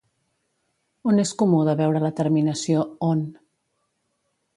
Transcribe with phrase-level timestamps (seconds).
[1.11, 3.21] On és comú de veure la terminació "on"?